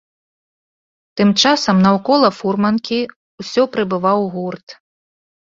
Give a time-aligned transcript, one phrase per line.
[1.19, 2.99] Тым часам наўкола фурманкі
[3.45, 4.67] ўсё прыбываў гурт.